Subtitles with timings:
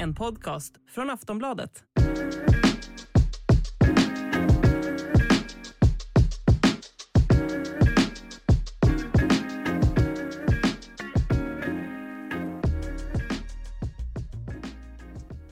[0.00, 1.70] En podcast från Aftonbladet.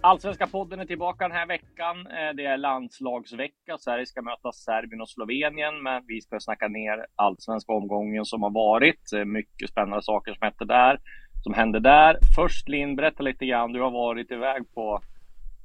[0.00, 2.06] Allsvenska podden är tillbaka den här veckan.
[2.06, 3.78] Eh, det är landslagsvecka.
[3.78, 8.50] Sverige ska möta Serbien och Slovenien, men vi ska snacka ner allsvenska omgången som har
[8.50, 9.12] varit.
[9.12, 10.98] Eh, mycket spännande saker som hände där.
[11.47, 12.19] Som hände där.
[12.34, 13.72] Först Linn, berätta lite grann.
[13.72, 15.00] Du har varit iväg på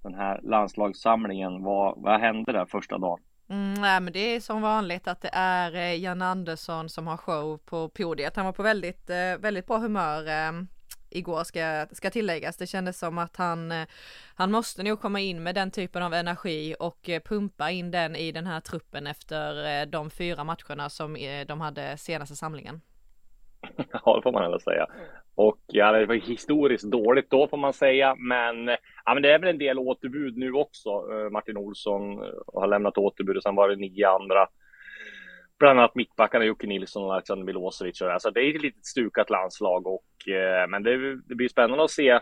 [0.03, 1.63] den här landslagssamlingen.
[1.63, 3.19] Vad, vad hände där första dagen?
[3.49, 7.17] Mm, nej, men det är som vanligt att det är eh, Jan Andersson som har
[7.17, 8.35] show på podiet.
[8.35, 10.51] Han var på väldigt, eh, väldigt bra humör eh,
[11.09, 12.57] igår ska, ska tilläggas.
[12.57, 13.73] Det kändes som att han,
[14.35, 18.31] han måste nog komma in med den typen av energi och pumpa in den i
[18.31, 22.81] den här truppen efter de fyra matcherna som de hade senaste samlingen.
[24.05, 24.87] Ja, det får man ändå säga.
[25.35, 28.67] Och ja, det var historiskt dåligt då får man säga, men,
[29.05, 30.89] ja, men det är väl en del återbud nu också.
[30.89, 34.47] Eh, Martin Olsson eh, har lämnat återbud och sen var det nio andra.
[35.59, 38.01] Bland annat mittbackarna Jocke Nilsson och Alexander Milosevic.
[38.01, 41.91] Alltså det är ett litet stukat landslag, och, eh, men det, det blir spännande att
[41.91, 42.19] se.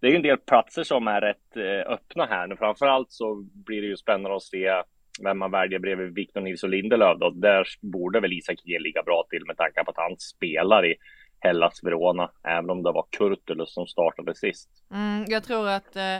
[0.00, 2.56] Det är en del platser som är rätt eh, öppna här nu.
[2.56, 4.82] Framförallt så blir det ju spännande att se
[5.22, 7.18] vem man väljer bredvid Victor Nilsson Lindelöf.
[7.18, 7.30] Då.
[7.30, 10.94] Där borde väl Isak Hien ligga bra till med tanke på att han spelar i
[11.40, 14.68] Hellas Verona, även om det var Kurtulus som startade sist.
[14.90, 16.18] Mm, jag tror att eh,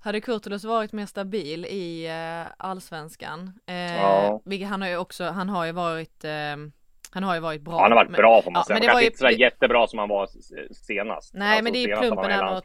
[0.00, 4.40] hade Kurtulus varit mer stabil i eh, allsvenskan, eh, Ja.
[4.44, 6.56] vilket han har ju också, han har ju varit eh,
[7.14, 7.80] han har ju varit bra.
[7.80, 8.74] Han har varit men- bra får man ja, säga.
[8.74, 10.28] men det var kanske ju- inte sådär jättebra som han var
[10.74, 11.34] senast.
[11.34, 12.64] Nej Alltså, men det är han plumpen här mot,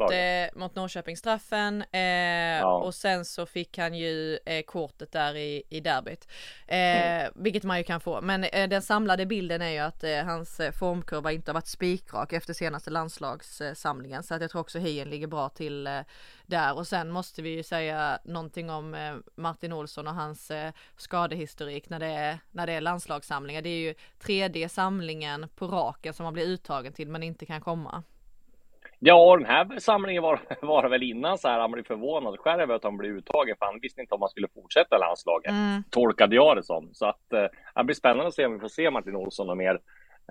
[0.56, 5.80] eh, mot Norrköpingsstraffen eh, och sen så fick han ju eh, kortet där i, i
[5.80, 6.28] derbyt.
[6.68, 7.32] Eh, Mm.
[7.36, 8.22] Vilket man ju kan få.
[8.22, 12.34] Men eh, den samlade bilden är ju att eh, hans formkurva inte har varit spikrak
[12.34, 14.24] efter senaste landslagssamlingen.
[14.24, 15.88] Så att jag tror också Hien ligger bra till
[16.50, 16.78] där.
[16.78, 21.90] Och sen måste vi ju säga någonting om eh, Martin Olsson och hans eh, skadehistorik
[21.90, 23.62] när det, är, när det är landslagssamlingar.
[23.62, 27.62] Det är ju tredje samlingen på raken som man blir uttagen till men inte kan
[27.62, 28.04] komma.
[29.00, 32.76] Ja, den här samlingen var, var väl innan så här, han blev förvånad själv över
[32.76, 35.52] att han blev uttagen, för han visste inte om han skulle fortsätta landslaget.
[35.52, 35.84] Mm.
[35.90, 36.90] Tolkade jag det som.
[36.94, 37.46] Så att eh,
[37.76, 39.80] det blir spännande att se om vi får se Martin Olsson och mer.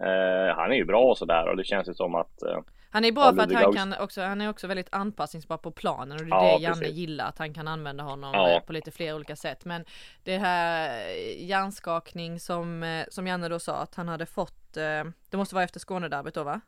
[0.03, 2.59] Eh, han är ju bra och sådär och det känns ju som att eh,
[2.91, 5.71] Han är bra för att han August- kan också, han är också väldigt anpassningsbar på
[5.71, 6.97] planen och det är Ja, det Janne precis.
[6.97, 8.51] gillar, att han kan använda honom Ja.
[8.51, 9.65] eh, på lite fler olika sätt.
[9.65, 9.85] Men
[10.25, 15.05] det här eh, hjärnskakning som, eh, som Janne då sa att han hade fått, eh,
[15.31, 16.61] det måste vara efter Skånederbyt då va?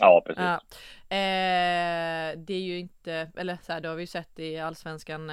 [0.00, 0.44] ja, precis.
[0.44, 0.60] Ja.
[2.36, 5.26] Det är ju inte, eller så här, det har vi ju sett i allsvenskan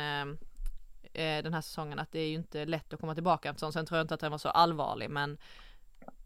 [1.14, 3.74] den här säsongen att det är ju inte lätt att komma tillbaka efter sånt.
[3.74, 5.38] Sen tror jag inte att den var så allvarlig men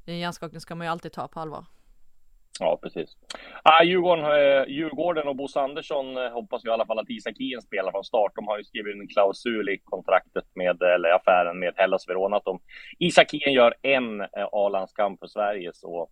[0.09, 1.66] en hjärnskakning ska man ju alltid ta på allvar.
[2.59, 3.18] Ja, precis.
[3.64, 7.38] Ah, Djurgården, eh, Djurgården och Bosse Andersson eh, hoppas ju i alla fall att Isak
[7.38, 8.31] Hien spelar från start.
[8.36, 12.38] De har ju skrivit en klausul i kontraktet med, eh, eller affären med Hellas Verona
[12.38, 12.59] att om
[13.00, 16.09] Isak Hien gör en eh, A-landskamp för Sverige så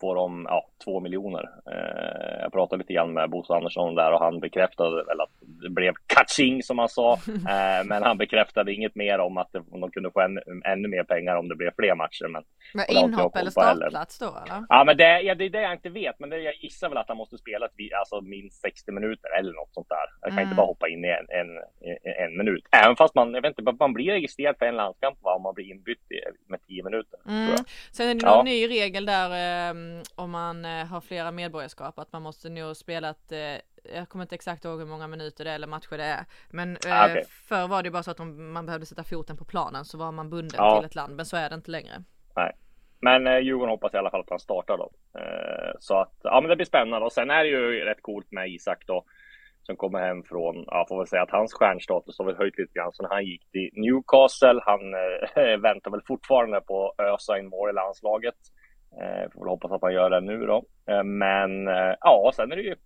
[0.00, 1.48] får de ja, två miljoner.
[1.72, 5.70] Eh, jag pratade lite grann med Bosse Andersson där och han bekräftade väl att det
[5.70, 7.12] blev catching som han sa.
[7.48, 11.36] Eh, men han bekräftade inget mer om att de kunde få än, ännu mer pengar
[11.36, 12.28] om det blev fler matcher.
[12.28, 12.42] Men
[12.74, 14.64] Men inhopp eller startplats då eller?
[14.68, 16.18] Ja, men det, ja, det är det jag inte vet.
[16.20, 19.52] Men det, jag gissar väl att han måste spela ett, alltså, minst 60 minuter eller
[19.52, 20.06] något sånt där.
[20.20, 20.44] Jag kan Mm.
[20.48, 22.64] inte bara hoppa in i en, en, en, en minut.
[22.84, 25.54] Även fast man, jag vet inte, man blir registrerad för en landskamp va, om man
[25.54, 26.20] blir inbytt i,
[26.50, 27.18] med 10 minuter.
[27.28, 27.56] Mm.
[27.92, 28.36] Sen är det Ja.
[28.36, 29.74] någon ny regel där eh,
[30.14, 33.60] om man eh, har flera medborgarskap att man måste nog spela ett eh,
[33.96, 36.24] jag kommer inte exakt ihåg hur många minuter det är eller matcher det är.
[36.50, 37.24] Men eh, Ah, okej.
[37.48, 40.12] förr var det bara så att om man behövde sätta foten på planen så var
[40.12, 40.76] man bunden Ja.
[40.78, 41.16] till ett land.
[41.16, 41.92] Men så är det inte längre.
[43.00, 44.90] Men eh, Djurgården hoppas i alla fall att han startar då.
[45.20, 47.06] Eh, så att, ja men det blir spännande.
[47.06, 49.04] Och sen är det ju rätt coolt med Isak då.
[49.62, 52.72] som kommer hem från, ja får väl säga att hans stjärnstatus har väl höjt lite
[52.72, 52.92] grann.
[52.92, 57.48] Så när han gick till Newcastle, han äh, väntar väl fortfarande på att ösa in
[57.48, 58.34] mål i landslaget.
[58.92, 60.64] Eh, får väl hoppas att han gör det nu då.
[60.86, 62.76] Eh, men eh, ja, sen är det ju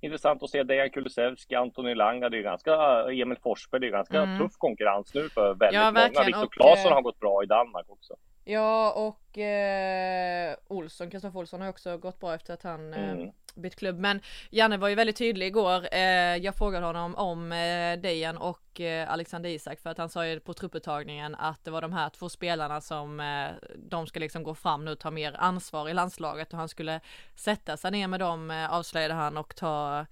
[0.00, 2.72] intressant att se Dejan Kulusevski, Antoni Langa, det är ganska,
[3.12, 4.38] Emil Forsberg, det är ganska mm.
[4.38, 6.26] tuff konkurrens nu för väldigt ja, många.
[6.26, 8.14] Viktor Claesson har gått bra i Danmark också.
[8.44, 13.30] Ja och eh, Olsson, Kristoffer Olsson har också gått bra efter att han eh, mm.
[13.54, 13.98] Bytt klubb.
[13.98, 14.20] Men
[14.50, 15.88] Janne var ju väldigt tydlig igår.
[15.92, 20.26] Eh, jag frågade honom om eh, Dejan och eh, Alexander Isak för att han sa
[20.26, 23.46] ju på trupputtagningen att det var de här två spelarna som eh,
[23.76, 27.00] de ska liksom gå fram nu och ta mer ansvar i landslaget och han skulle
[27.34, 30.06] sätta sig ner med dem eh, avslöjade han och ta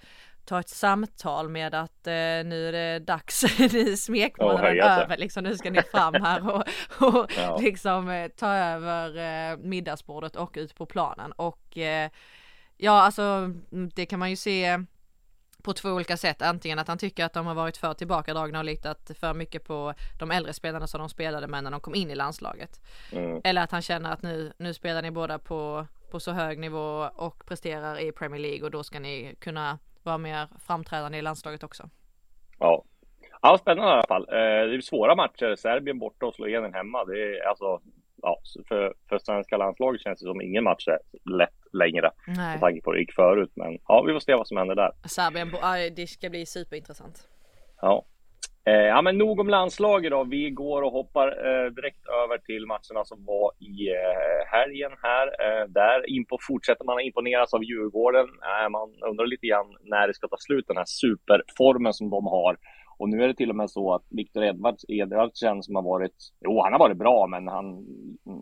[0.45, 2.12] ta ett samtal med att eh,
[2.45, 6.65] nu är det dags, nu smekmånaden oh, över liksom, nu ska ni fram här och,
[7.09, 7.59] och ja.
[7.61, 9.17] liksom eh, ta över
[9.53, 11.79] eh, middagsbordet och ut på planen och
[12.82, 14.79] ja alltså mm, det kan man ju se
[15.62, 16.43] på två olika sätt.
[16.43, 19.94] Antingen att han tycker att de har varit för tillbakadragna och litat för mycket på
[20.19, 22.81] de äldre spelarna som de spelade med när de kom in i landslaget.
[23.12, 23.40] Mm.
[23.44, 27.08] Eller att han känner att nu, nu spelar ni båda på, på så hög nivå
[27.17, 31.62] och presterar i Premier League och då ska ni kunna vara mer framträdande i landslaget
[31.62, 31.88] också.
[32.58, 32.85] Ja,
[33.43, 34.23] ja spännande i alla fall.
[34.28, 35.56] Eh, det är svåra matcher.
[35.56, 37.05] Serbien borta och Slovenien hemma.
[37.05, 37.81] Det är alltså,
[38.23, 38.39] ja,
[38.69, 40.99] för, för svenska landslaget känns det som ingen match är
[41.37, 42.11] lätt längre.
[42.27, 43.53] Med tanke på hur det gick förut.
[43.55, 44.91] Men ja, vi får se vad som händer där.
[45.05, 45.51] Serbien,
[45.97, 47.29] det ska bli superintressant.
[47.81, 48.05] Ja,
[48.67, 50.25] Eh, ja, men nog om landslaget då.
[50.25, 55.27] Vi går och hoppar eh, direkt över till matcherna som var i eh, helgen här.
[55.27, 58.27] Eh, där impo fortsätter man imponeras av Djurgården.
[58.71, 62.57] Man undrar lite grann när det ska ta slut, den här superformen som de har.
[63.02, 66.14] Och nu är det till och med så att Viktor Edvards, Edvardsen som har varit,
[66.40, 67.87] jo han har varit bra, men han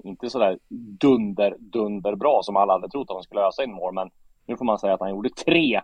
[0.05, 0.59] inte sådär
[1.01, 3.95] dunder, dunder bra som alla hade trott att han skulle ösa in mål.
[3.95, 4.11] Men
[4.47, 5.81] nu får man säga att han gjorde tre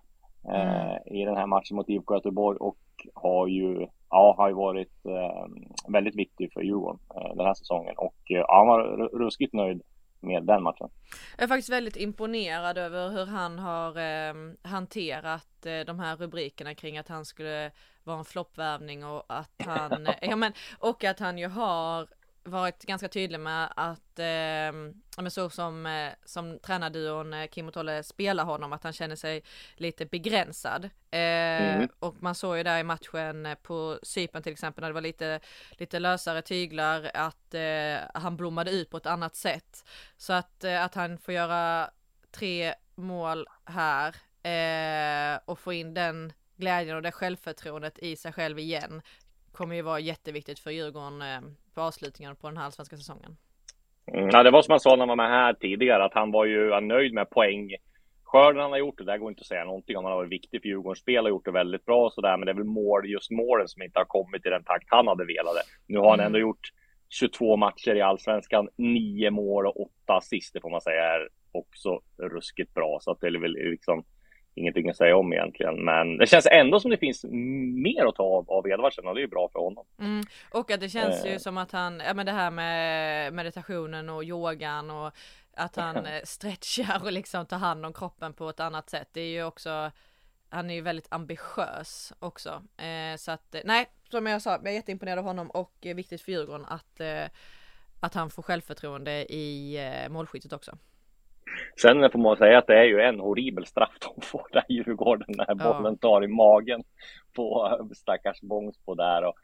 [0.48, 1.02] eh, mm.
[1.06, 2.78] i den här matchen mot IFK Göteborg och
[3.14, 5.46] har ju ja, har ju varit eh,
[5.92, 9.82] väldigt viktig för Djurgården eh, den här säsongen och eh, ja, han var ruskigt nöjd
[10.20, 10.88] med den matchen.
[11.36, 16.74] Jag är faktiskt väldigt imponerad över hur han har eh, hanterat eh, de här rubrikerna
[16.74, 17.70] kring att han skulle
[18.06, 22.08] vara en floppvärvning och att han, ja men, och att han ju har
[22.46, 24.72] varit ganska tydlig med att, eh,
[25.22, 29.16] men så som, eh, som tränarduon eh, Kim och Tolle spelar honom, att han känner
[29.16, 29.42] sig
[29.76, 30.84] lite begränsad.
[30.84, 31.88] Eh, mm.
[31.98, 35.40] Och man såg ju där i matchen på Cypern till exempel, när det var lite,
[35.70, 39.84] lite lösare tyglar, att eh, han blommade ut på ett annat sätt.
[40.16, 41.90] Så att, att han får göra
[42.30, 44.14] tre mål här
[45.44, 49.02] och få in den glädjen och det självförtroendet i sig själv igen
[49.52, 51.40] kommer ju vara jätteviktigt för Djurgården eh,
[51.74, 53.36] på avslutningen på den här svenska säsongen.
[54.12, 56.30] Mm, ja, det var som han sa när han var med här tidigare, att han
[56.30, 58.98] var ju nöjd med poängskörden han har gjort.
[58.98, 60.04] Det där går inte att säga någonting om.
[60.04, 62.36] Han har varit viktig för Djurgårdens spel och gjort det väldigt bra och sådär.
[62.36, 65.08] Men det är väl mål, just målen som inte har kommit i den takt han
[65.08, 65.54] hade velat.
[65.86, 66.26] Nu har han mm.
[66.26, 66.72] ändå gjort
[67.08, 72.00] 22 matcher i allsvenskan, 9 mål och 8 assist, det får man säga är också
[72.18, 72.98] ruskigt bra.
[73.00, 74.04] Så att det är väl liksom
[74.56, 75.84] ingenting att säga om egentligen.
[75.84, 77.24] Men det känns ändå som det finns
[77.84, 79.86] mer att ta av, av Edvardsen och det är ju bra för honom.
[79.98, 80.24] Mm.
[80.50, 81.32] Och att det känns eh.
[81.32, 85.12] ju som att han, ja men det här med meditationen och yogan och
[85.56, 89.08] att han eh, stretchar och liksom tar hand om kroppen på ett annat sätt.
[89.12, 89.90] Det är ju också,
[90.48, 92.62] han är ju väldigt ambitiös också.
[92.76, 96.32] Eh, så att, nej, som jag sa, jag är jätteimponerad av honom och viktigt för
[96.32, 97.24] Djurgården att, eh,
[98.00, 100.78] att han får självförtroende i eh, målskyttet också.
[101.80, 105.34] Sen får man säga att det är ju en horribel straff de får där Djurgården
[105.38, 106.82] när bollen tar i magen
[107.36, 109.24] på stackars Bångsbo där.
[109.24, 109.34] Och,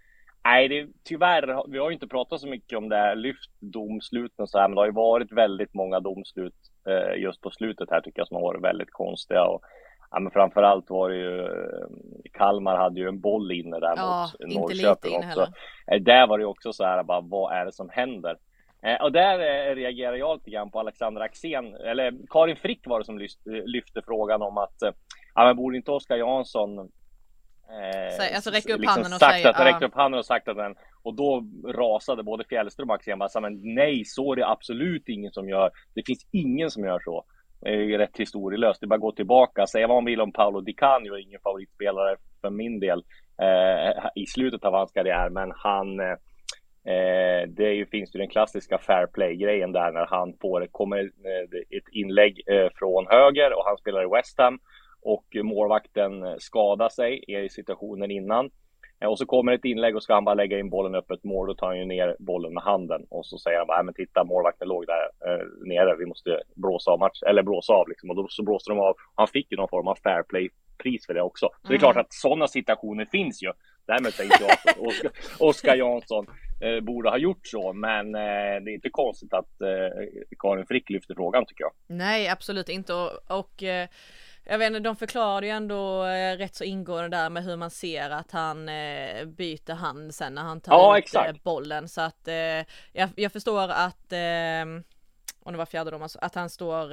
[0.44, 4.59] nej, det, tyvärr, vi har ju inte pratat så mycket om det här lyftdomsluten så
[4.59, 6.54] här, men det har ju varit väldigt många domslut
[6.88, 9.44] eh, just på slutet här tycker jag som har varit väldigt konstiga.
[9.44, 9.62] Och,
[10.11, 11.87] ja, men framförallt var det ju eh,
[12.32, 15.47] Kalmar hade ju en boll inne där ja, mot Norrköping också.
[15.87, 18.37] Eh, där var det ju också så här, bara, vad är det som händer?
[18.86, 22.98] Eh, och där eh, reagerar jag lite grann på Alexander Axén, eller Karin Frick var
[22.98, 24.92] det som lyfte, lyfte frågan om att, eh,
[25.34, 29.60] ja men borde inte Oskar Jansson eh, alltså räcka upp liksom handen och sagt att,
[29.60, 29.64] uh.
[29.64, 33.40] räckt upp handen och sagt att den och då rasade både Fjällström och Axén bara,
[33.40, 35.70] men nej, så är det absolut ingen som gör.
[35.94, 37.24] Det finns ingen som gör så.
[37.60, 38.80] Det är ju rätt historielöst.
[38.80, 41.40] Det är bara att gå tillbaka, säga vad man vill om Paolo Di Canio, ingen
[41.40, 43.04] favoritspelare för min del
[43.42, 46.16] eh, i slutet av hans karriär, men han eh,
[46.84, 50.98] Eh, det är ju, finns ju den klassiska fair play-grejen där när han får, kommer
[50.98, 54.58] eh, ett inlägg eh, från höger och han spelar i West Ham
[55.02, 58.50] och målvakten skadar sig i situationen innan.
[59.02, 61.46] Eh, och så kommer ett inlägg och ska han bara lägga in bollen öppet mål,
[61.46, 64.24] då tar han ju ner bollen med handen och så säger han bara, men titta
[64.24, 68.10] målvakten låg där eh, nere, vi måste blåsa av match, eller blåsa av liksom.
[68.10, 68.96] Och då så blåste de av.
[69.14, 71.48] Han fick ju någon form av fair play pris för det också.
[71.62, 73.52] Så det är klart att sådana situationer finns ju.
[73.86, 74.80] Därmed säger jag
[75.48, 76.26] Oskar Jansson
[76.62, 78.21] eh, borde ha gjort så, men eh,
[78.64, 80.04] det är inte konstigt att eh,
[80.38, 81.73] Karin Frick lyfter frågan tycker jag.
[81.87, 83.88] Nej, absolut inte och, och eh,
[84.45, 87.71] jag vet inte, de förklarade ju ändå eh, rätt så ingående där med hur man
[87.71, 88.66] ser att han
[89.26, 91.42] byter hand sen när han tar Ja, ut exakt.
[91.42, 92.28] bollen så att
[92.92, 94.12] jag, jag förstår att
[95.45, 96.92] om det var fjärde domaren, att han står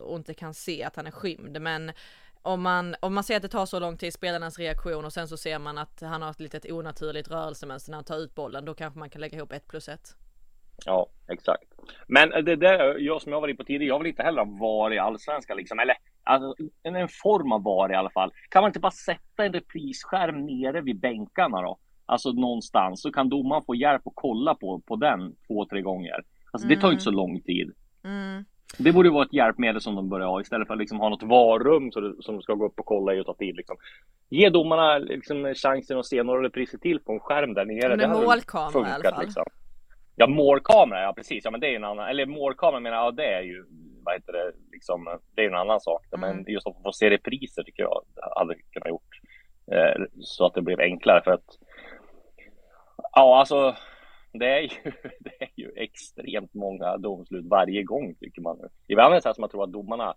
[0.00, 1.92] och inte kan se att han är skymd men
[2.48, 5.28] om man, om man ser att det tar så lång tid, spelarnas reaktion och sen
[5.28, 8.64] så ser man att han har ett litet onaturligt rörelsemönster när han tar ut bollen,
[8.64, 10.08] då kanske man kan lägga ihop ett plus ett.
[10.86, 11.64] Ja, exakt.
[12.06, 14.58] Men det där, jag som jag var inne på tidigare, jag vill inte heller ha
[14.60, 18.32] VAR i allsvenskan liksom, eller alltså, en, form av VAR i alla fall.
[18.48, 21.78] Kan man inte bara sätta en reprisskärm nere vid bänkarna då?
[22.06, 26.24] Alltså någonstans, så kan domaren få hjälp att kolla på, på den två, tre gånger.
[26.50, 27.72] Alltså det tar ju inte så lång tid.
[28.04, 28.44] Mm.
[28.78, 31.22] Det borde vara ett hjälpmedel som de börjar ha istället för att liksom ha något
[31.94, 33.56] det, som de ska gå upp och kolla i och ta tid.
[33.56, 33.76] Liksom.
[34.28, 37.96] Ge domarna liksom chansen att se några repriser till på en skärm där nere.
[37.96, 39.24] Med målkamera i alla fall.
[39.24, 39.44] Liksom.
[40.16, 41.44] Ja, målkamera, ja precis.
[41.44, 43.64] Ja, men det är en annan, eller målkamera menar jag, ja, det är ju,
[44.04, 46.06] vad heter det, liksom, det är en annan sak.
[46.16, 46.20] Mm.
[46.20, 48.02] Men just att få se repriser tycker jag
[48.36, 49.20] hade kunnat gjort
[49.72, 51.58] eh, så att det blev enklare för att
[53.12, 53.76] Ja, alltså
[54.38, 58.58] det är, ju, det är ju extremt många domslut varje gång tycker man.
[58.86, 60.14] Ibland är det så här som man tror att domarna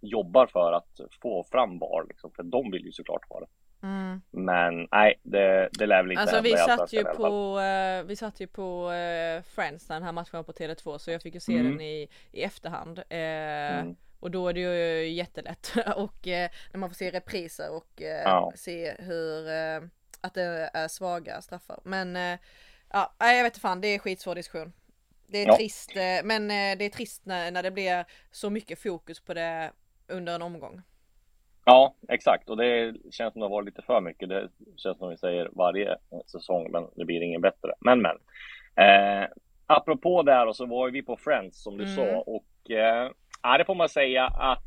[0.00, 3.46] jobbar för att få fram VAR, liksom, för de vill ju såklart ha det.
[3.82, 4.20] Mm.
[4.30, 8.40] Men nej, det, det lär väl inte Alltså vi satt ju på, eh, vi satt
[8.40, 11.40] ju på eh, Friends när den här matchen var på Tele2 så jag fick ju
[11.40, 11.66] se Mm.
[11.72, 12.98] den i, i efterhand.
[12.98, 13.96] Eh, Mm.
[14.20, 18.52] Och då är det ju jättelätt och när man får se repriser och Ja.
[18.56, 19.48] se hur
[20.20, 21.80] att det är svaga straffar.
[21.84, 22.38] Men
[22.92, 24.72] ja, nej, jag vet inte fan, det är skitsvår diskussion.
[25.26, 25.56] Det är Ja.
[25.56, 29.34] trist, eh, men eh, det är trist när, när det blir så mycket fokus på
[29.34, 29.72] det
[30.08, 30.82] under en omgång.
[31.64, 32.48] Ja, exakt.
[32.50, 34.28] Och det känns som det har varit lite för mycket.
[34.28, 37.72] Det känns som vi säger varje säsong, men det blir ingen bättre.
[37.80, 38.16] Men, men.
[38.76, 39.28] Eh,
[39.66, 41.96] apropå det här så var ju vi på Friends som du Mm.
[41.96, 43.10] sa och eh,
[43.58, 44.62] det får man säga att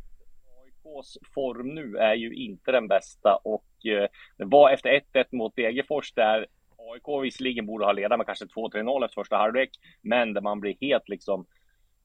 [0.64, 5.56] AIKs form nu är ju inte den bästa och eh, det var efter 1-1 mot
[5.56, 6.48] Degerfors där
[6.92, 9.70] AIK visserligen borde ha ledat med kanske 2-3-0 efter första halvlek,
[10.02, 11.46] men där man blir helt liksom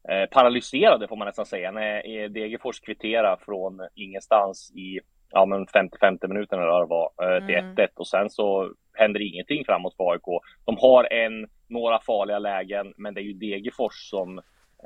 [0.08, 5.00] eh, paralyserade får man nästan säga när eh, Degerfors kvitterar från ingenstans i
[5.30, 7.74] ja, men 50-50 minuter eller vad det var eh, till Mm.
[7.74, 10.42] 1-1 och sen så händer ingenting framåt för AIK.
[10.64, 14.38] De har en, några farliga lägen, men det är ju Degerfors som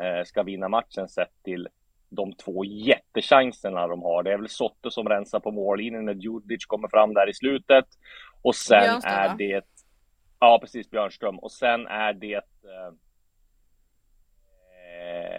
[0.02, 1.68] eh, ska vinna matchen sett till
[2.10, 4.22] de två jättechanserna de har.
[4.22, 7.84] Det är väl Sotte som rensar på mållinjen när Djurdjic kommer fram där i slutet.
[8.42, 9.64] Och sen är det...
[10.40, 11.38] Ja, precis, Björnström.
[11.38, 12.34] Och sen är det...
[12.34, 12.86] Eh,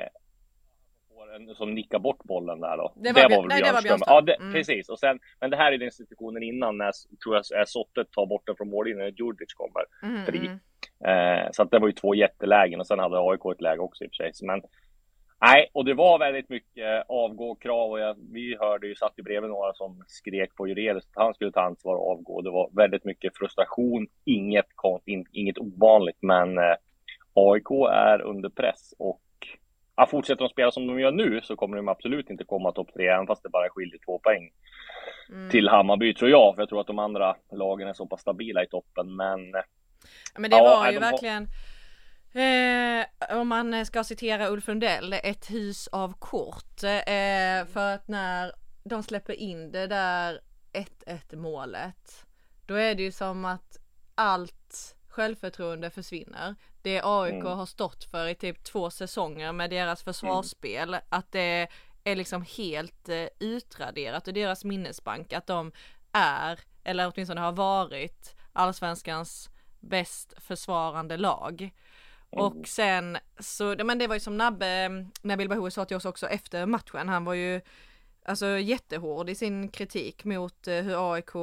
[0.01, 0.07] eh,
[1.35, 2.93] en som nickar bort bollen där då.
[2.95, 4.15] Det var Björ- väl nej, det var Björnström.
[4.15, 4.53] Ja, det, Mm.
[4.53, 4.89] precis.
[4.89, 6.91] Och sen, men det här är den situationen innan när,
[7.23, 9.83] tror jag, Sotte tar bort den från mållinjen när Djurdjic kommer.
[10.03, 10.37] Mm, Fri.
[10.39, 10.59] mm.
[11.45, 14.03] Eh, så att det var ju två jättelägen och sen hade AIK ett läge också
[14.03, 14.47] i och för sig.
[14.47, 14.61] Men
[15.41, 19.49] nej, och det var väldigt mycket avgå-krav och jag, vi hörde ju, satt ju bredvid
[19.49, 22.41] några som skrek på Jurelius att han skulle ta ansvar och avgå.
[22.41, 24.65] Det var väldigt mycket frustration, inget,
[25.31, 26.75] inget ovanligt, men eh,
[27.33, 29.21] AIK är under press och
[29.95, 32.93] ja, fortsätter de spela som de gör nu så kommer de absolut inte komma topp
[32.93, 34.49] tre, även fast det bara skiljer två poäng
[35.31, 35.49] Mm.
[35.49, 38.63] till Hammarby tror jag, för jag tror att de andra lagen är så pass stabila
[38.63, 39.15] i toppen.
[39.15, 39.63] Men Ja,
[40.39, 41.47] Men det Ja, var ju de har- verkligen
[42.33, 43.05] eh,
[43.39, 46.83] om man ska citera Ulf Lundell, ett hus av kort.
[46.83, 50.41] Eh, för att när de släpper in det där
[50.73, 52.25] 1-1 målet,
[52.65, 53.77] då är det ju som att
[54.15, 56.55] allt självförtroende försvinner.
[56.81, 57.57] Det AIK Mm.
[57.57, 61.67] har stått för i typ två säsonger med deras försvarsspel, att det
[62.03, 65.71] är liksom helt eh, utraderat och deras minnesbank att de
[66.11, 71.71] är, eller åtminstone har varit, allsvenskans bäst försvarande lag.
[72.31, 72.45] Mm.
[72.45, 76.05] Och sen så, men det var ju som Nabbe, mm, Nabil Bahoui sa till oss
[76.05, 77.61] också efter matchen, han var ju
[78.25, 81.35] alltså jättehård i sin kritik mot eh, hur AIK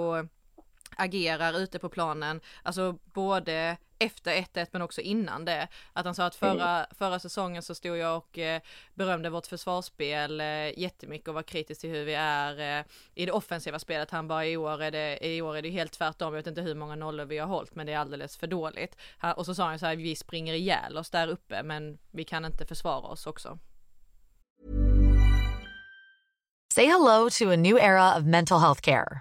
[0.99, 5.69] agerar ute på planen, alltså både efter 1-1 men också innan det.
[5.93, 8.61] Att han sa att förra, förra säsongen så stod jag och eh,
[8.95, 13.33] berömde vårt försvarsspel eh, jättemycket och var kritisk till hur vi är eh, i det
[13.33, 14.11] offensiva spelet.
[14.11, 16.35] Han bara i år är det, i år är det helt tvärtom.
[16.35, 18.97] Jag vet inte hur många nollor vi har hållit men det är alldeles för dåligt.
[19.19, 22.25] Han, och så sa han så här, vi springer ihjäl oss där uppe men vi
[22.25, 23.59] kan inte försvara oss också.
[26.75, 29.21] Say hello to a new era of mental health care.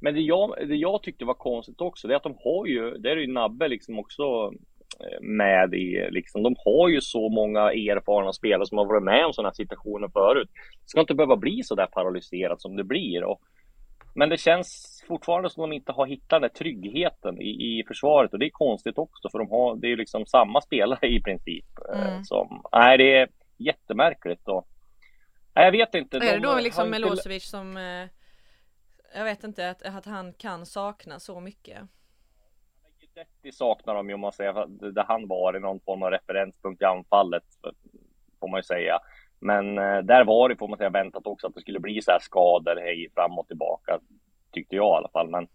[0.00, 2.90] men det jag, det jag tyckte var konstigt också, det är att de har ju,
[2.90, 4.52] det är ju Nabbe liksom också
[5.00, 9.26] eh, med i, liksom, de har ju så många erfarna spelare som har varit med
[9.26, 10.48] om sådana här situationer förut.
[10.54, 13.24] Det ska inte behöva bli så där paralyserat som det blir.
[13.24, 13.40] Och,
[14.14, 18.32] men det känns fortfarande som de inte har hittat den där tryggheten i, i försvaret
[18.32, 21.22] och det är konstigt också för de har, det är ju liksom samma spelare i
[21.22, 21.66] princip.
[21.94, 22.24] Eh, mm.
[22.24, 23.28] Som, nej, det är
[23.58, 24.48] jättemärkligt.
[24.48, 24.68] Och,
[25.54, 26.16] nej, jag vet inte.
[26.16, 28.06] Är det då liksom Milosevic som eh,
[29.14, 31.78] jag vet inte att, att han kan sakna så mycket.
[33.00, 36.82] Guidetti saknar de ju om man säger, där han var i någon form av referenspunkt
[36.82, 37.44] i anfallet,
[38.40, 38.98] får man ju säga.
[39.38, 42.10] Men eh, där var det, får man säga, väntat också att det skulle bli så
[42.10, 44.00] här skador, hej, fram och tillbaka,
[44.52, 45.28] tyckte jag i alla fall.
[45.28, 45.48] Men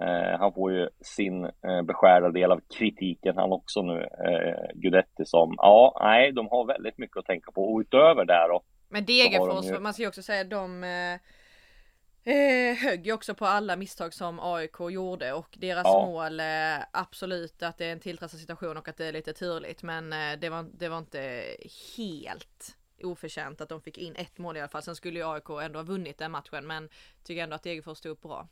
[0.00, 5.24] eh, han får ju sin eh, beskärda del av kritiken han också nu, eh, Gudetti,
[5.24, 7.72] som, ja, nej, de har väldigt mycket att tänka på.
[7.72, 8.62] Och utöver det då.
[8.88, 9.80] Men Degerfors, de ju...
[9.80, 11.20] man ska ju också säga, de eh
[12.24, 16.06] Eh, högg ju också på alla misstag som AIK gjorde och deras ja.
[16.06, 16.46] mål eh,
[16.92, 20.38] absolut att det är en tilltrasad situation och att det är lite turligt men eh,
[20.38, 21.44] det, var, det var inte
[21.96, 24.82] helt oförtjänt att de fick in ett mål i alla fall.
[24.82, 26.88] Sen skulle ju AIK ändå ha vunnit den matchen men
[27.24, 28.48] tycker ändå att Degerfors stod upp bra.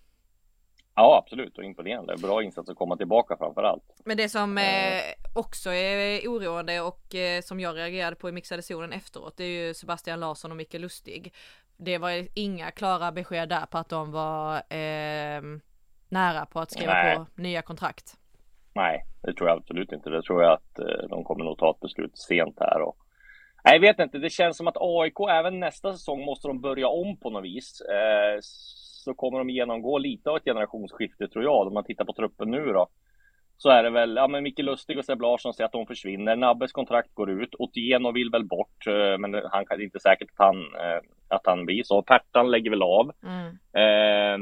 [0.94, 2.16] Ja absolut och imponerande.
[2.16, 4.00] Bra insats att komma tillbaka framför allt.
[4.04, 5.02] Men det som eh,
[5.34, 9.66] också är oroande och eh, som jag reagerade på i mixade zonen efteråt det är
[9.66, 11.34] ju Sebastian Larsson och Micke Lustig
[11.78, 15.42] det var inga klara besked där på att de var eh,
[16.08, 17.16] nära på att skriva Nej.
[17.16, 18.14] på nya kontrakt.
[18.74, 20.10] Nej, det tror jag absolut inte.
[20.10, 22.80] Det tror jag att eh, de kommer nog ta ett beslut sent här.
[22.80, 22.96] Och...
[23.64, 24.18] Nej, jag vet inte.
[24.18, 27.80] Det känns som att AIK även nästa säsong måste de börja om på något vis.
[27.80, 28.38] Eh,
[29.04, 31.66] så kommer de genomgå lite av ett generationsskifte tror jag.
[31.66, 32.88] Om man tittar på truppen nu då
[33.58, 36.36] så är det väl, ja men Micke Lustig och Seb Larsson säger att de försvinner.
[36.36, 37.54] Nabbes kontrakt går ut.
[37.58, 41.00] Otieno vill väl bort, eh, men han kan inte säkert att han, eh,
[41.32, 42.02] att han blir så.
[42.02, 43.12] Pertan lägger väl av.
[43.24, 43.46] Mm.
[43.74, 44.38] Eh,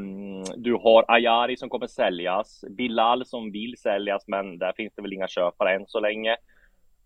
[0.57, 2.65] du har Ayari som kommer säljas.
[2.71, 6.37] Bilal som vill säljas, men där finns det väl inga köpare än så länge.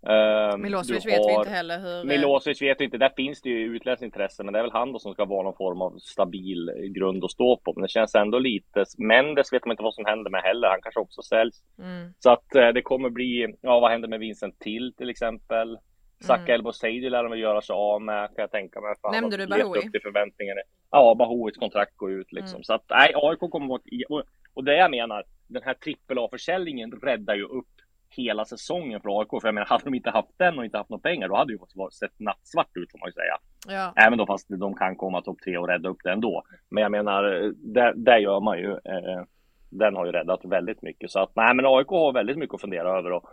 [0.08, 2.04] Uh, Milosevic vet vi inte heller hur...
[2.04, 2.98] Milosevic vet vi inte.
[2.98, 5.42] Där finns det ju utländskt intresse, men det är väl han då som ska vara
[5.42, 7.72] någon form av stabil grund att stå på.
[7.72, 8.84] Men det känns ändå lite...
[8.98, 10.68] Mendes vet man inte vad som händer med heller.
[10.68, 11.56] Han kanske också säljs.
[11.78, 12.14] Mm.
[12.18, 13.54] Så att uh, det kommer bli...
[13.60, 15.78] Ja, vad händer med Vincent Till till exempel?
[16.20, 16.54] Saka mm.
[16.54, 18.94] Elbo Seidi lär de väl göra sig av med, kan jag tänka mig.
[19.02, 19.78] Fan, Nämnde du Bahoui?
[19.78, 20.60] Upp till förväntningarna.
[20.90, 22.56] Ja, Bahouis kontrakt går ut liksom.
[22.56, 22.64] Mm.
[22.64, 23.74] Så att nej, AIK kommer.
[23.74, 24.22] Och,
[24.54, 27.66] och det jag menar, den här trippel A-försäljningen räddar ju upp
[28.10, 29.28] hela säsongen för AIK.
[29.30, 31.52] För jag menar, hade de inte haft den och inte haft några pengar, då hade
[31.52, 33.36] det ju sett nattsvart ut får man ju säga.
[33.68, 33.92] Ja.
[34.06, 36.42] Även då fast de kan komma topp tre och rädda upp det ändå.
[36.68, 37.22] Men jag menar,
[37.56, 38.70] det, det gör man ju.
[38.70, 39.24] Eh,
[39.70, 41.10] den har ju räddat väldigt mycket.
[41.10, 43.12] Så att nej, men AIK har väldigt mycket att fundera över.
[43.12, 43.24] Och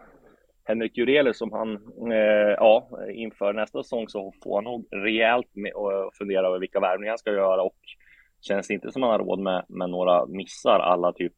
[0.68, 1.76] Henrik Jurelius som han,
[2.12, 6.80] eh, ja, inför nästa säsong så får han nog rejält med att fundera över vilka
[6.80, 7.78] värvningar han ska göra och
[8.42, 11.34] känns inte som han har råd med, med några missar alla typ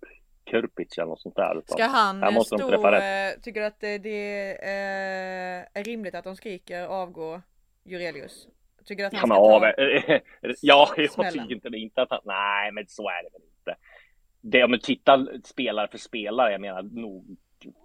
[0.45, 1.61] Kurpic eller något sånt där.
[1.65, 3.01] Ska han måste stå, äh,
[3.41, 7.41] tycker du att det, det äh, är rimligt att de skriker avgå
[7.83, 8.47] Jurelius?
[8.85, 10.19] Tycker du att han ja, ska ta
[10.61, 13.75] Ja, jag tycker inte, inte att han, nej men så är det väl inte.
[14.41, 17.37] Det om du tittar spelare för spelare, jag menar nog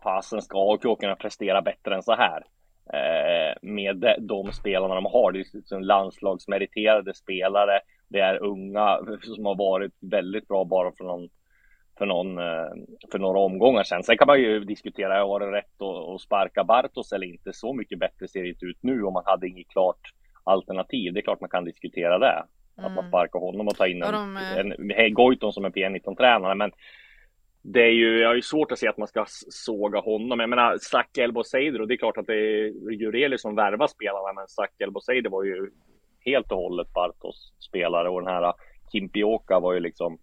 [0.03, 2.45] fasen ska AIK kunna prestera bättre än så här.
[2.93, 5.33] Eh, med de spelarna de har.
[5.33, 7.81] Det är liksom landslagsmeriterade spelare.
[8.09, 11.29] Det är unga som har varit väldigt bra bara för någon
[11.99, 12.71] för, någon, eh,
[13.13, 14.03] för några omgångar sedan.
[14.03, 17.53] Sen kan man ju diskutera, var det rätt att, sparka Bartos eller inte?
[17.53, 20.13] Så mycket bättre ser det inte ut nu om man hade inget klart
[20.45, 21.13] alternativ.
[21.13, 22.45] Det är klart man kan diskutera det.
[22.79, 22.87] Mm.
[22.87, 23.11] Att man mm.
[23.11, 26.55] sparkar honom och tar in en, de, en, en Goitom som en P19-tränare.
[26.55, 26.73] Men
[27.67, 30.41] det är ju, jag har ju svårt att se att man ska såga honom.
[30.41, 34.49] Jag menar, Zack Elbouzeider, det är klart att det är Jureli som värvar spelarna, men
[34.49, 35.71] Zack Elbouzeider var ju
[36.21, 38.53] helt och hållet Bartos spelare och den här
[38.93, 40.19] Kimpioka var ju liksom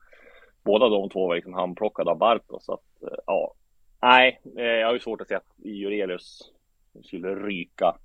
[0.64, 2.66] båda de två var liksom handplockade av Bartos.
[2.66, 3.54] Så att, eh, ja,
[4.02, 6.52] nej, eh, jag har ju svårt att se att Jurelius
[7.04, 7.96] skulle ryka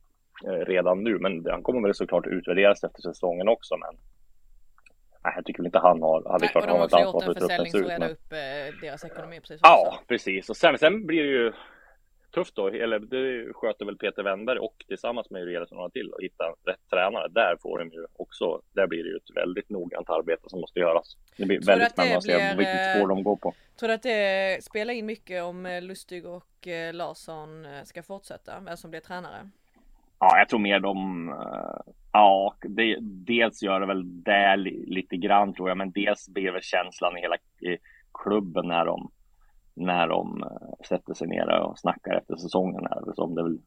[0.46, 3.77] eh, redan nu, men han kommer väl såklart utvärderas efter säsongen också.
[3.77, 3.96] Men
[5.26, 7.26] nej, jag tycker inte han har, hade Nej, klart och de har ett ansvar för
[7.26, 7.86] hur truppen ser ut.
[7.86, 8.10] Men...
[8.10, 10.04] upp eh, deras ekonomi precis Ja, också.
[10.08, 10.50] precis.
[10.50, 11.52] Och sen, sen blir det ju
[12.34, 16.12] tufft då, eller det sköter väl Peter Wennberg och tillsammans med Jurelius och några till
[16.14, 17.28] att hitta rätt tränare.
[17.28, 20.78] Där får de ju också, där blir det ju ett väldigt noggrant arbete som måste
[20.78, 21.16] göras.
[21.36, 23.54] Det blir Tror väldigt spännande att se vilket eh, spår de går på.
[23.78, 28.52] Tror du att det spelar in mycket om eh, Lustig och eh, Larsson ska fortsätta?
[28.60, 29.50] Vem som blir tränare?
[30.18, 35.16] Ja, jag tror mer de, eh, ja, det, dels gör det väl det li, lite
[35.16, 37.79] grann tror jag, men dels blir väl känslan i hela i
[38.24, 39.11] klubben när de,
[39.74, 42.87] när de eh, sätter sig ner och snackar efter säsongen.
[42.90, 43.59] Här, som det väl,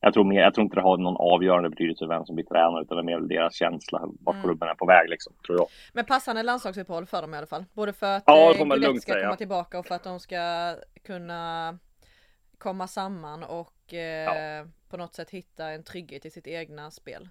[0.00, 2.82] jag, tror mer, jag tror inte det har någon avgörande betydelse vem som blir tränare,
[2.82, 4.44] utan det är mer deras känsla vart Mm.
[4.44, 5.66] klubben är på väg, liksom, tror jag.
[5.92, 7.64] Men passande landslagsuppehåll för dem i alla fall.
[7.74, 10.74] Både för att Ja, lugnt ska komma tillbaka och för att de ska
[11.06, 11.78] kunna
[12.58, 17.28] komma samman och eh, på något sätt hitta en trygghet i sitt egna spel.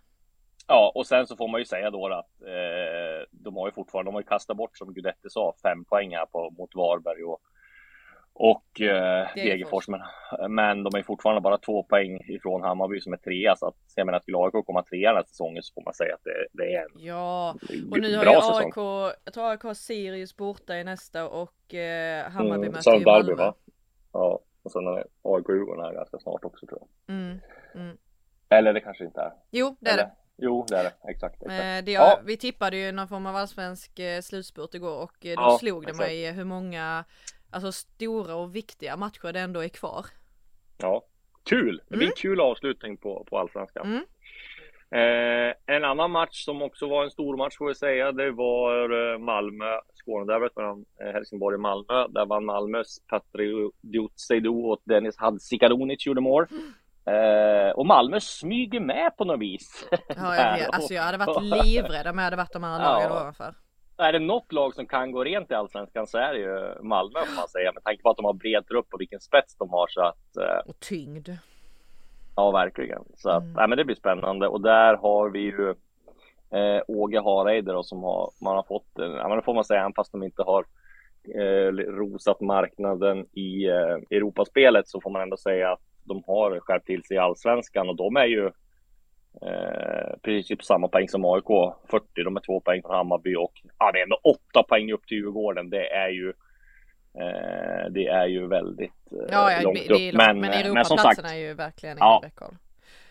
[0.67, 4.07] Ja, och sen så får man ju säga då att eh, de har ju fortfarande,
[4.09, 7.39] de har ju kastat bort som Guidetti sa, fem poäng här på, mot Varberg och,
[8.33, 9.87] och eh, Degerfors.
[9.87, 10.01] Men,
[10.49, 13.55] men de är fortfarande bara två poäng ifrån Hammarby som är trea.
[13.55, 16.15] Så att, jag menar, skulle AIK komma trea den här säsongen så får man säga
[16.15, 17.55] att det, det är en Ja,
[17.91, 18.65] och nu har ju säsong.
[18.65, 23.05] AIK, jag tror AIK har Sirius borta i nästa och eh, Hammarby Mm, möter ju
[23.05, 23.35] Malmö.
[23.35, 23.53] va?
[24.13, 27.15] Ja, och sen är AIK Djurgården här ganska snart också tror jag.
[27.15, 27.39] Mm,
[27.75, 27.97] mm.
[28.49, 29.31] Eller det kanske inte är.
[29.51, 30.03] Jo, det är Eller?
[30.03, 30.11] det.
[30.37, 30.93] Jo, det är det.
[31.11, 31.35] Exakt.
[31.35, 31.51] exakt.
[31.51, 32.19] Eh, det Ja.
[32.25, 35.83] Vi tippade ju någon form av allsvensk eh, slutspurt igår och eh, då Ja, slog
[35.83, 36.07] det exakt.
[36.09, 37.03] mig hur många
[37.51, 40.05] alltså stora och viktiga matcher det ändå är kvar.
[40.77, 41.03] Ja,
[41.43, 41.81] kul!
[41.87, 42.11] Det blir Mm.
[42.11, 43.85] en kul avslutning på, på allsvenskan.
[43.87, 44.05] Mm.
[44.91, 49.11] Eh, en annan match som också var en stor match får vi säga, det var
[49.13, 52.07] eh, Malmö, Skånederbyt mellan eh, Helsingborg och Malmö.
[52.09, 56.45] Där vann Malmös Patriot Seydou och Dennis Hadzikadunic gjorde mål.
[57.05, 59.87] Eh, och Malmö smyger med på något vis.
[59.91, 60.69] Ja, jag vet.
[60.73, 63.21] Alltså jag hade varit livrädd om jag hade varit de här lagen Ja.
[63.21, 63.53] ovanför.
[63.97, 67.19] Är det något lag som kan gå rent i Allsvenskan så är det ju Malmö
[67.25, 67.71] får man säga.
[67.73, 70.37] Med tanke på att de har bred trupp och vilken spets de har så att
[70.37, 71.29] eh, Och tyngd.
[72.39, 73.03] Ja, verkligen.
[73.15, 73.53] Så att, Mm.
[73.53, 74.47] nej, men det blir spännande.
[74.47, 75.69] Och där har vi ju
[76.51, 79.63] eh, Åge Hareide då, som har, man har fått, eh, ja men det får man
[79.63, 80.65] säga, även fast de inte har
[81.35, 86.85] eh, rosat marknaden i eh, Europaspelet så får man ändå säga att de har skärpt
[86.85, 88.45] till sig i Allsvenskan och de är ju
[89.41, 93.53] eh, precis på samma poäng som AIK, 40, de är två poäng från Hammarby och
[93.79, 95.69] ja, det är ändå åtta poäng upp till Djurgården.
[95.69, 96.33] Det är ju
[97.89, 100.13] det är ju väldigt eh, Ja, ja långt det, det upp.
[100.13, 102.11] långt, Men, men, eh, Europaplatserna är ju verkligen Ja.
[102.19, 102.55] ingen räckhåll.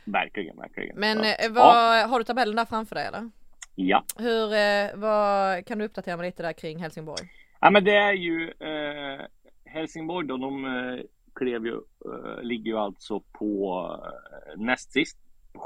[0.04, 0.96] verkligen, verkligen.
[1.00, 3.30] Men eh, vad, ja, har du tabellen där framför dig eller?
[3.74, 4.04] ja.
[4.18, 7.22] Hur, eh, vad, kan du uppdatera mig lite där kring Helsingborg?
[7.60, 9.26] Ja, men det är ju eh,
[9.64, 11.00] Helsingborg då, de eh,
[11.34, 15.18] klev ju, eh, ligger ju alltså på eh, näst sist,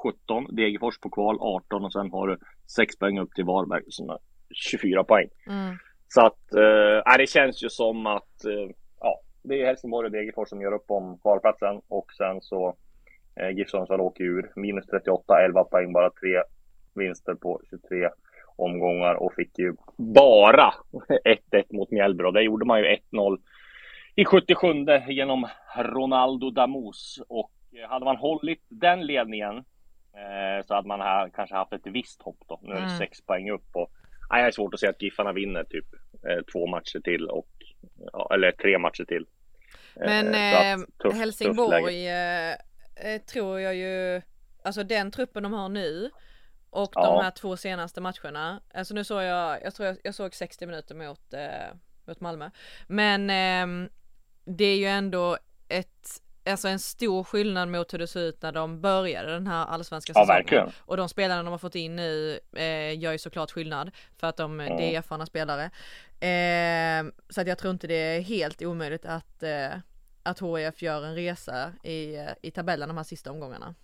[0.03, 4.09] 17, Degerfors på kval 18 och sen har du 6 poäng upp till Varberg som
[4.09, 4.18] har
[4.50, 5.29] 24 poäng.
[5.46, 5.76] Mm.
[6.14, 8.70] Så att, eh, det känns ju som att, eh,
[9.01, 12.77] ja, det är Helsingborg och Degerfors som gör upp om kvalplatsen och sen så
[13.37, 16.42] eh, GIF Sundsvall åker ur, minus 38, 11 poäng, bara tre
[16.94, 18.09] vinster på 23
[18.57, 20.75] omgångar och fick ju bara
[21.25, 23.38] 1-1 mot Mjällby och det gjorde man ju 1-0
[24.14, 24.66] i 77
[25.09, 25.46] genom
[25.77, 29.57] Ronaldo Damus och eh, hade man hållit den ledningen
[30.14, 32.59] eh, så hade man här, kanske haft ett visst hopp då.
[32.62, 32.99] Nu är det Mm.
[32.99, 33.90] sex poäng upp och
[34.31, 35.87] nej, jag är svårt att se att Giffarna vinner typ
[36.29, 37.49] eh, två matcher till och
[38.35, 39.27] eller tre matcher till.
[39.97, 41.16] Eh, Men eh, tufft läge.
[41.19, 42.51] Helsingborg eh,
[42.97, 44.23] eh, tror jag ju,
[44.62, 46.11] alltså den truppen de har nu
[46.71, 47.07] och Ja.
[47.07, 48.62] de här två senaste matcherna.
[48.75, 51.75] Alltså nu såg jag, jag tror jag, jag såg 60 minuter mot, eh,
[52.07, 52.51] mot Malmö.
[52.87, 53.88] Men ehm,
[54.45, 55.38] det är ju ändå
[55.69, 56.09] ett,
[56.44, 60.11] alltså en stor skillnad mot hur det såg ut när de började den här allsvenska
[60.11, 60.37] Ja, säsongen.
[60.37, 60.70] verkligen.
[60.81, 64.37] Och de spelarna de har fått in nu eh, gör ju såklart skillnad för att
[64.37, 64.76] de, Mm.
[64.76, 65.64] det är erfarna spelare.
[66.20, 69.70] Eh, så att jag tror inte det är helt omöjligt att, eh,
[70.22, 73.74] att HIF gör en resa i, eh, i tabellen de här sista omgångarna.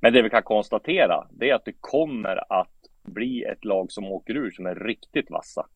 [0.00, 2.70] Men det vi kan konstatera, det är att det kommer att
[3.02, 5.66] bli ett lag som åker ur som är riktigt vassa.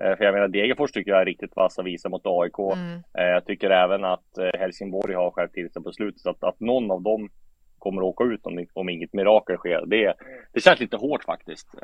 [0.00, 2.58] Eh, För jag menar, Degerfors tycker jag är riktigt vassa, visar mot AIK.
[2.58, 3.02] Mm.
[3.18, 6.26] Eh, Jag tycker även att eh, Helsingborg har skärpt till sig på slutet.
[6.26, 7.30] Att, att någon av dem
[7.82, 9.86] kommer att åka ut om, om inget mirakel sker.
[9.86, 10.14] Det,
[10.52, 11.68] det känns lite hårt faktiskt.
[11.74, 11.80] Eh,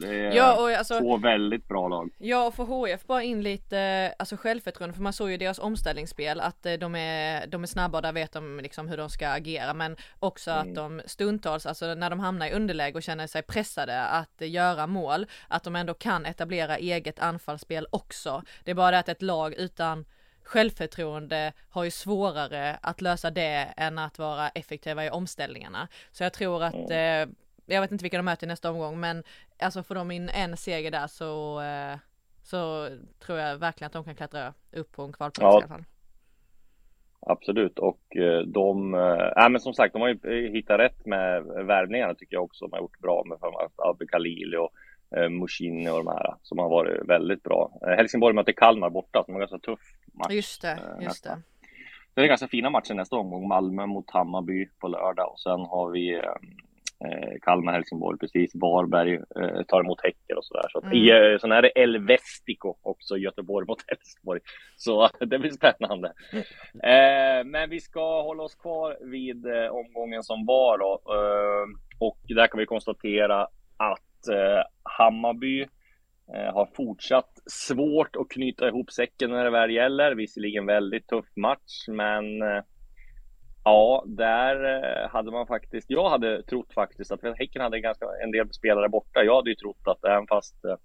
[0.00, 2.10] Det är Ja och alltså två väldigt bra lag.
[2.18, 6.40] Ja och för HIF bara in lite alltså självförtroende för man såg ju deras omställningsspel
[6.40, 9.28] att eh, de är, de är snabba och där vet de liksom hur de ska
[9.28, 10.68] agera men också Mm.
[10.68, 14.50] att de stundtals, alltså när de hamnar i underläge och känner sig pressade att eh,
[14.50, 18.42] göra mål, att de ändå kan etablera eget anfallsspel också.
[18.64, 20.04] Det är bara det att ett lag utan
[20.46, 25.88] självförtroende har ju svårare att lösa det än att vara effektiva i omställningarna.
[26.12, 27.26] Så jag tror att eh,
[27.66, 29.22] jag vet inte vilka de möter i nästa omgång, men
[29.58, 31.62] alltså får de in en seger där så,
[32.42, 35.60] så tror jag verkligen att de kan klättra upp på en kvalplats ja.
[35.60, 35.84] i alla fall.
[37.20, 38.00] Absolut och
[38.46, 38.94] de,
[39.36, 42.64] äh, men som sagt, de har ju hittat rätt med värvningarna tycker jag också.
[42.64, 43.38] De har gjort bra med
[43.76, 44.70] Abbe Khalil och
[45.16, 47.78] eh, Mushini och de här som har varit väldigt bra.
[47.82, 49.80] Eh, Helsingborg möter Kalmar borta som är ganska tuff
[50.12, 50.32] match.
[50.32, 51.38] Just det, eh, just det.
[52.14, 53.48] Det är ganska fina matcher nästa omgång.
[53.48, 56.22] Malmö mot Hammarby på lördag och sen har vi
[57.42, 58.54] Kalmar, Helsingborg precis.
[58.54, 59.20] Varberg
[59.66, 60.66] tar emot Häcken och sådär.
[60.68, 61.38] Så, mm.
[61.38, 64.40] sen är det El Vestico också, Göteborg mot Helsingborg.
[64.76, 66.12] Så det blir spännande.
[66.32, 67.50] Mm.
[67.50, 71.00] Men vi ska hålla oss kvar vid omgången som var då.
[71.98, 75.62] och där kan vi konstatera att Eh, Hammarby
[76.34, 80.14] eh, har fortsatt svårt att knyta ihop säcken när det väl gäller.
[80.14, 82.62] Visserligen väldigt tuff match, men eh,
[83.64, 85.90] ja, där eh, hade man faktiskt.
[85.90, 89.24] Jag hade trott faktiskt att Häcken hade ganska en del spelare borta.
[89.24, 90.76] Jag hade ju trott att även fast eh,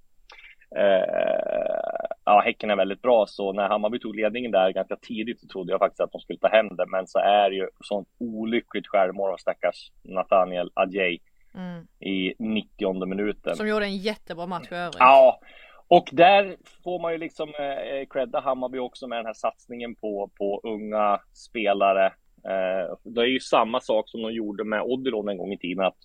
[0.83, 5.47] eh, ja, Häcken är väldigt bra, så när Hammarby tog ledningen där ganska tidigt så
[5.47, 6.85] trodde jag faktiskt att de skulle ta hem det.
[6.87, 11.19] Men så är det ju sånt olyckligt självmål av stackars Nathaniel Adjei
[11.55, 11.87] mm.
[11.99, 13.55] i 90 minuten.
[13.55, 14.99] Som gjorde en jättebra match för övrigt.
[14.99, 15.39] Ja,
[15.87, 20.31] och där får man ju liksom eh, credda Hammarby också med den här satsningen på,
[20.37, 22.05] på unga spelare.
[22.45, 25.85] Eh, det är ju samma sak som de gjorde med Odilon en gång i tiden.
[25.85, 25.97] Att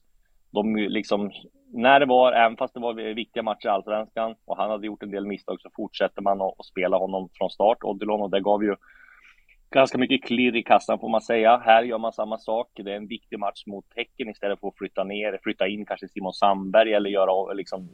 [0.51, 1.31] de liksom,
[1.73, 5.03] när det var, även fast det var viktiga matcher i Allsvenskan och han hade gjort
[5.03, 8.41] en del misstag så fortsätter man att, att spela honom från start, Odilon, och det
[8.41, 8.77] gav ju
[9.71, 11.57] ganska mycket klirr i kassan får man säga.
[11.57, 12.71] Här gör man samma sak.
[12.75, 16.09] Det är en viktig match mot Häcken istället för att flytta ner, flytta in kanske
[16.09, 17.89] Simon Sandberg eller göra, liksom,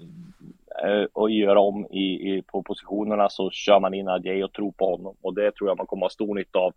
[0.84, 4.72] eh, och göra om i, i, på positionerna så kör man in Adjei och tror
[4.72, 6.72] på honom och det tror jag man kommer ha stor nytta av.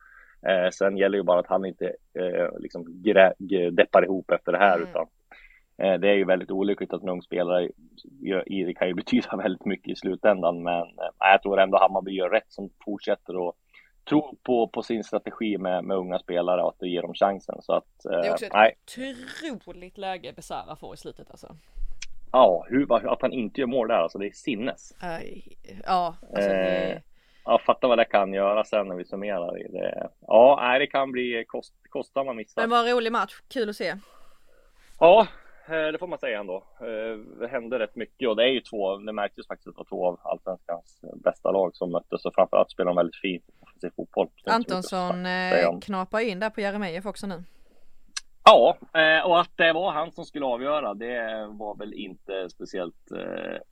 [0.47, 1.85] Eh, sen gäller ju bara att han inte
[2.19, 3.33] eh, liksom grä,
[3.71, 4.89] deppar ihop efter det här mm.
[4.89, 5.07] utan
[5.77, 7.69] eh, det är ju väldigt olyckligt att en ung spelare
[8.21, 12.11] gör, det kan ju betyda väldigt mycket i slutändan men eh, jag tror ändå Hammarby
[12.11, 13.55] gör rätt som fortsätter och
[14.05, 17.61] tror på, på sin strategi med, med unga spelare och att det ger dem chansen.
[17.61, 18.77] Så att, eh, det är också ett nej.
[19.51, 21.55] otroligt läge Besara får i slutet alltså.
[22.31, 24.95] Ja, hur, att han inte gör mål där alltså, det är sinnes.
[25.85, 26.91] ja, alltså det...
[26.91, 27.01] Eh,
[27.45, 30.09] ja, fatta vad det kan göra sen när vi summerar det.
[30.27, 32.61] Ja, nej, det kan bli kost, kostsamma missar.
[32.61, 33.95] Men vad rolig match, kul att se.
[34.99, 35.27] Ja,
[35.67, 36.63] Eh, det får man säga ändå.
[36.79, 39.77] Eh, det hände rätt mycket och det är ju två, det märktes faktiskt att det
[39.77, 43.43] var två av allsvenskans bästa lag som möttes och framförallt spelar de väldigt fint
[43.85, 44.29] offensiv fotboll.
[44.45, 47.43] Antonsson eh, knapar in där på Jeremejeff också nu.
[48.47, 48.77] Ja,
[49.25, 53.11] och att det var han som skulle avgöra, det var väl inte speciellt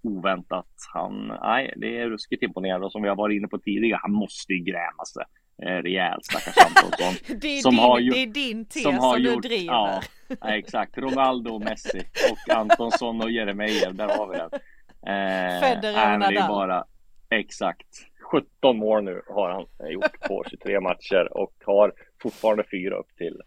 [0.02, 0.67] oväntat.
[0.93, 4.12] Han, nej, det är ruskigt imponerande och som vi har varit inne på tidigare, han
[4.12, 5.23] måste ju gräma sig
[5.58, 7.38] rejält stackars Antonsson.
[7.41, 9.73] det, är som din, har gjort, det är din tes som, som du gjort, driver.
[9.73, 10.02] Ja,
[10.41, 10.97] ja, exakt.
[10.97, 14.49] Ronaldo och Messi och Antonsson och Jeremejeff, där har vi den.
[15.08, 16.47] Eh, Federer och Nadal.
[16.47, 16.86] bara,
[17.30, 17.88] exakt.
[18.34, 23.41] 17 mål nu har han gjort på 23 matcher och har fortfarande fyra upp till,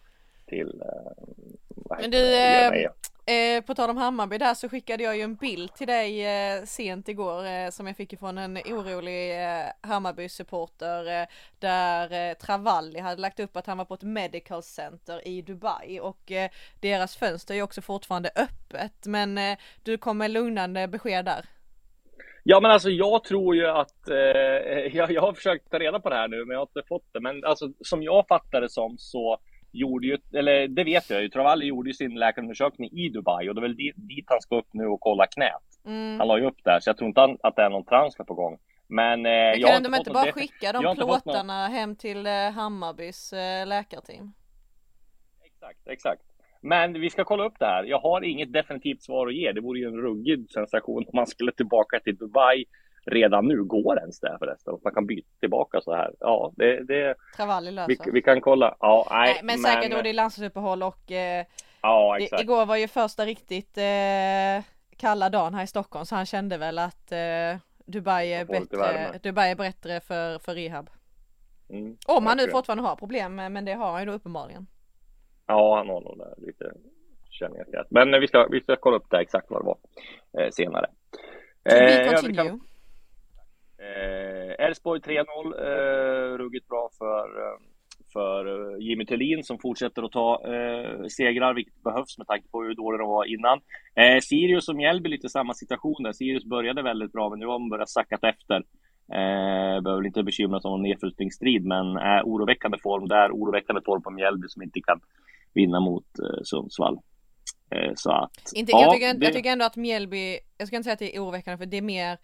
[0.46, 2.90] till eh, Men du, eh,
[3.28, 6.64] Eh, på tal om Hammarby där så skickade jag ju en bild till dig eh,
[6.64, 11.26] sent igår eh, som jag fick ifrån en orolig eh, Hammarby-supporter eh,
[11.58, 16.00] där eh, Travalli hade lagt upp att han var på ett medical center i Dubai
[16.00, 21.44] och eh, deras fönster är också fortfarande öppet men du kom med lugnande besked där.
[22.48, 23.96] Ja men alltså jag tror ju att,
[24.92, 27.12] jag, jag har försökt ta reda på det här nu men jag har inte fått
[27.12, 29.38] det men alltså som jag fattar det som så
[29.72, 33.54] gjorde ju, eller det vet jag ju, Travalli gjorde ju sin läkarundersökning i Dubai och
[33.54, 35.62] det är väl dit, dit han ska upp nu och kolla knät.
[35.84, 36.18] Mm.
[36.18, 38.34] Han la ju upp där, så jag tror inte att det är någon transfer på
[38.34, 38.58] gång.
[38.86, 43.66] Men, eh, Men kan de inte bara skicka de plåtarna hem till eh, Hammarbys eh,
[43.66, 44.32] läkarteam?
[45.44, 46.22] Exakt, exakt.
[46.66, 47.84] Men vi ska kolla upp det här.
[47.84, 49.52] Jag har inget definitivt svar att ge.
[49.52, 52.64] Det vore ju en ruggig sensation om man skulle tillbaka till Dubai
[53.04, 54.74] redan nu går ens det förresten.
[54.74, 56.14] Och man kan byta tillbaka så här.
[56.20, 56.84] Ja, det...
[56.84, 57.14] det.
[57.88, 58.76] Vi, vi, kan kolla.
[58.80, 61.44] Ja, nej, nej men, men säkert då det är landslagsuppehåll och eh,
[61.82, 62.40] ja, exakt.
[62.40, 64.64] Det, igår var ju första riktigt eh,
[64.96, 67.18] kalla dagen här i Stockholm så han kände väl att eh,
[67.86, 70.90] Dubai är bättre, Dubai är bättre för, för rehab.
[71.70, 74.66] Mm, Om han nu fortfarande har problem men det har han ju då uppenbarligen.
[75.46, 76.72] Ja, han har nog lite
[77.30, 77.86] känner jag.
[77.90, 79.78] Men vi ska, vi ska kolla upp det exakt vad det var
[80.38, 80.86] eh, senare.
[81.64, 81.74] Eh,
[83.78, 85.24] Eh, Elfsborg 3-0,
[85.66, 87.58] eh, ruggigt bra för, eh,
[88.12, 92.62] för eh, Jimmy Tillin som fortsätter att ta eh, segrar, vilket behövs med tanke på
[92.62, 93.60] hur dåliga de var innan.
[93.94, 96.12] Eh, Sirius och Mjällby lite samma situation där.
[96.12, 98.56] Sirius började väldigt bra, men nu har de börjat sackat efter.
[99.12, 104.02] Eh, behöver inte bekymra sig om någon nedflyttningsstrid, men eh, oroväckande form där, oroväckande form
[104.02, 105.00] på Mjällby som inte kan
[105.56, 106.98] vinna mot eh, Sundsvall.
[107.70, 109.24] Eh, så att, inte, ja, jag, tycker, det...
[109.24, 111.76] jag tycker ändå att Mjällby, jag ska inte säga att det är oroväckande för det
[111.76, 112.18] är mer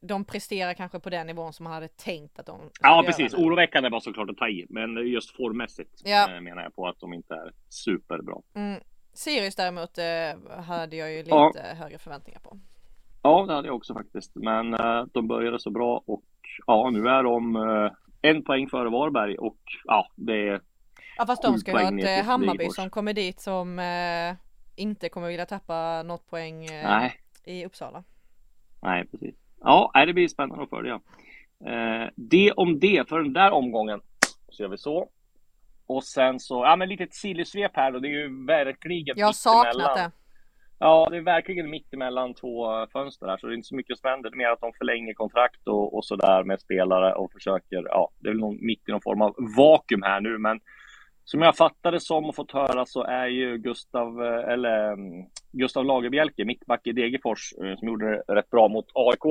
[0.00, 3.44] de presterar kanske på den nivån som man hade tänkt att de Ja precis, nu.
[3.44, 6.34] oroväckande var såklart att ta i men just formmässigt ja.
[6.34, 8.36] Eh, menar jag på att de inte är superbra.
[8.54, 8.80] Mm.
[9.12, 11.52] Sirius däremot eh, hade jag ju lite ja.
[11.74, 12.58] högre förväntningar på.
[13.22, 16.24] Ja det hade jag också faktiskt men eh, de började så bra och
[16.66, 20.60] ja nu är de eh, en poäng före Varberg och ja det är
[21.18, 24.36] Ja fast de ska ju ha ett Hammarby som kommer dit som eh,
[24.76, 27.10] inte kommer vilja tappa något poäng eh,
[27.44, 28.04] i Uppsala.
[28.82, 29.34] Nej precis.
[29.60, 31.00] Ja, det blir spännande att följa.
[31.66, 34.00] Eh, det om det för den där omgången.
[34.48, 35.08] Så gör vi så.
[35.86, 37.98] Och sen så, ja men lite ett sillysvep här då.
[37.98, 40.10] Det är ju verkligen Jag har saknat det.
[40.78, 43.98] Ja, det är verkligen mitt emellan två fönster här, så det är inte så mycket
[43.98, 44.30] som händer.
[44.30, 48.10] Det är mer att de förlänger kontrakt och, och sådär med spelare och försöker, ja,
[48.18, 50.60] det är väl någon, mitt i någon form av vakuum här nu, men
[51.30, 55.84] som jag fattade som och fått höra så är ju Gustav, eh, eller mm, Gustav
[55.84, 59.24] Lagerbjälke, mittback i Degerfors, eh, som gjorde det rätt bra mot AIK,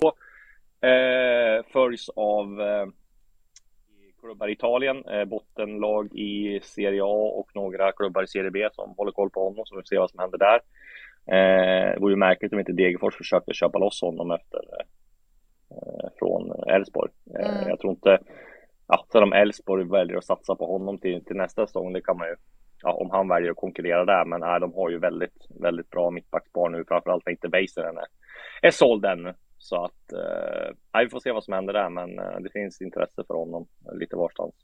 [0.82, 2.86] eh, följs av eh,
[4.22, 8.94] klubbar i Italien, eh, bottenlag i Serie A och några klubbar i Serie B som
[8.98, 10.60] håller koll på honom, så vi får se vad som händer där.
[11.26, 14.62] Eh, det vore ju märkligt om inte Degerfors försökte köpa loss honom efter
[15.72, 17.12] eh, från Elfsborg.
[17.36, 17.70] Mm.
[17.70, 18.20] Jag tror inte
[18.88, 22.18] ja, sen om Elfsborg väljer att satsa på honom till, till nästa säsong, det kan
[22.18, 22.36] man ju,
[22.84, 26.10] ja, om han väljer att konkurrera där, men nej, de har ju väldigt, väldigt bra
[26.12, 28.08] mittbackspar nu, framförallt när inte Väisänen är,
[28.68, 29.34] är såld ännu.
[29.58, 33.24] Så att, eh, vi får se vad som händer där, men eh, det finns intresse
[33.28, 33.68] för honom
[34.00, 34.56] lite varstans.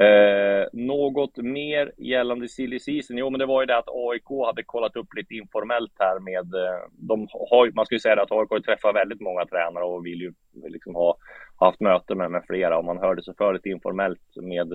[0.00, 3.18] Eh, något mer gällande silly season?
[3.18, 6.54] Jo, men det var ju det att AIK hade kollat upp lite informellt här med,
[6.54, 10.32] eh, de har, man skulle säga att AIK träffar väldigt många tränare och vill ju
[10.68, 11.16] liksom ha
[11.66, 14.74] haft möte med, med flera och man hörde sig för lite informellt med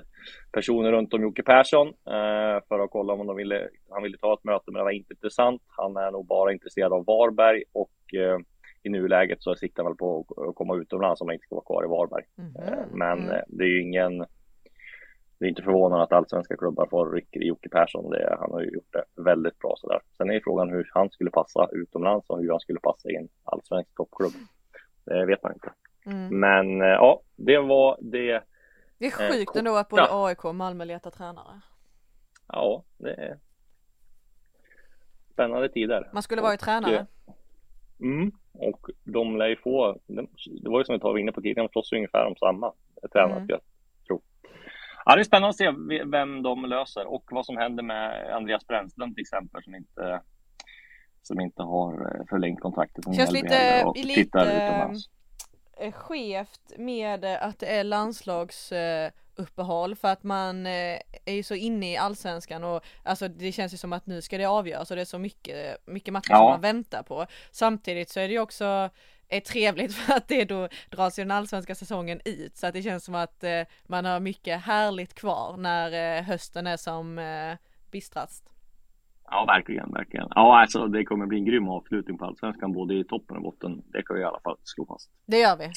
[0.52, 4.34] personer runt om Jocke Persson eh, för att kolla om de ville, han ville ta
[4.34, 5.62] ett möte men det var inte intressant.
[5.68, 8.40] Han är nog bara intresserad av Varberg och eh,
[8.84, 11.66] i nuläget så siktar han väl på att komma utomlands om han inte ska vara
[11.66, 12.24] kvar i Varberg.
[12.38, 12.90] Mm.
[12.92, 13.44] men mm.
[13.48, 14.26] det är ju ingen
[15.44, 18.10] det är inte förvånande att allsvenska klubbar får ryck i Jocke Persson.
[18.10, 20.00] Det, han har ju gjort det väldigt bra sådär.
[20.18, 23.30] Sen är frågan hur han skulle passa utomlands och hur han skulle passa i en
[23.44, 24.32] allsvensk toppklubb.
[25.06, 25.72] Det vet man inte.
[26.06, 26.40] Mm.
[26.40, 28.44] Men eh, ja, det var det.
[28.98, 30.08] Det är sjukt eh, ändå att både.
[30.10, 31.62] AIK och Malmö letar tränare.
[32.48, 33.40] Ja, det är
[35.32, 36.10] spännande tider.
[36.14, 37.06] Man skulle vara tränare.
[38.00, 39.98] Mm, och de lär ju få,
[40.62, 42.74] det var ju som vi var inne på tidigare, de slåss ungefär om samma
[43.14, 43.38] tränare.
[43.40, 43.60] Mm.
[45.06, 45.72] Ja, det är spännande att se
[46.06, 50.22] vem de löser och vad som händer med Andreas Brännström till exempel som inte,
[51.22, 53.16] som inte har eh, förlängt kontraktet.
[53.16, 54.94] Känns lite, eh,
[55.94, 61.98] skevt med att det är landslagsuppehåll för att man eh, är ju så inne i
[61.98, 65.06] allsvenskan och alltså det känns ju som att nu ska det avgöras och det är
[65.06, 66.38] så mycket, mycket matcher ja.
[66.38, 67.26] som man väntar på.
[67.52, 68.90] Samtidigt så är det ju också
[69.28, 72.84] är trevligt för att det då dras ju den allsvenska säsongen ut så att det
[72.84, 77.22] känns som att eh, man har mycket härligt kvar när eh, hösten är som
[77.92, 78.53] bistrast.
[79.34, 80.28] Ja, verkligen, verkligen.
[80.36, 83.82] Ja, alltså det kommer bli en grym avslutning på allsvenskan både i toppen och botten.
[83.86, 85.10] Det kan vi i alla fall slå fast.
[85.26, 85.72] Det gör vi.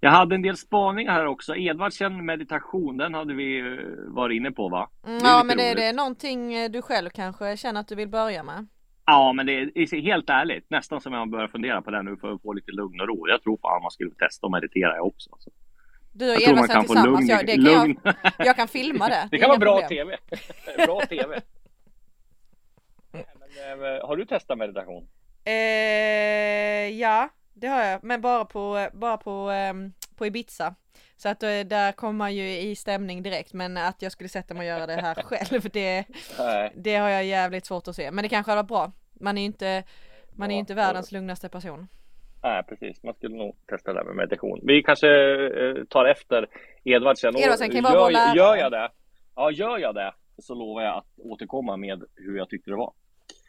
[0.00, 1.56] Jag hade en del spaningar här också.
[1.56, 3.66] Edvardsen meditation, den hade vi eh,
[4.06, 4.90] varit inne på va?
[5.06, 8.42] Mm, ja, men är det någonting eh, du själv kanske känner att du vill börja
[8.42, 8.66] med?
[9.06, 12.32] Ja, men det är helt ärligt nästan som jag börjar fundera på det nu för
[12.32, 13.28] att få lite lugn och ro.
[13.28, 15.30] Jag tror fan man skulle testa att meditera jag också.
[15.32, 15.50] Alltså.
[16.12, 19.14] Du och Eva sen tillsammans, lugn, jag, det kan jag, jag, kan filma det.
[19.14, 20.08] Det, det kan vara bra problem.
[20.08, 20.86] TV.
[20.86, 21.40] bra TV.
[23.60, 25.08] Eh, har du testat meditation?
[25.44, 30.74] Eh, ja, det har jag, men bara på, bara på, um, på Ibiza.
[31.16, 34.54] Så att eh, där kommer man ju i stämning direkt, men att jag skulle sätta
[34.54, 36.04] mig och göra det här själv, det,
[36.74, 38.10] det har jag jävligt svårt att se.
[38.10, 38.92] Men det kanske hade varit bra.
[39.20, 39.84] Man är ju inte,
[40.32, 41.88] man är inte världens lugnaste person.
[42.42, 43.02] Nej, precis.
[43.02, 44.60] Man skulle nog testa det där med meditation.
[44.62, 46.46] Vi kanske eh, tar efter
[46.84, 47.36] Edvardsen.
[47.36, 48.90] Edvardsen kan vara gör, gör jag det,
[49.36, 52.92] ja, gör jag det så lovar jag att återkomma med hur jag tyckte det var.